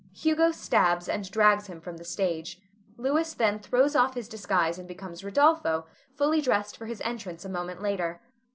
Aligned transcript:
Hugo 0.15 0.49
stabs 0.49 1.07
and 1.07 1.29
drags 1.29 1.67
him 1.67 1.79
from 1.79 1.97
the 1.97 2.03
stage. 2.03 2.59
Louis 2.97 3.35
then 3.35 3.59
throws 3.59 3.95
off 3.95 4.15
his 4.15 4.27
disguise 4.27 4.79
and 4.79 4.87
becomes 4.87 5.21
Rodolpho, 5.21 5.85
fully 6.15 6.41
dressed 6.41 6.75
for 6.75 6.87
his 6.87 7.01
entrance 7.01 7.45
a 7.45 7.49
moment 7.49 7.83
later. 7.83 8.19